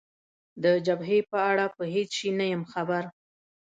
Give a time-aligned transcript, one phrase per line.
[0.63, 3.03] د جبهې په اړه په هېڅ شي نه یم خبر.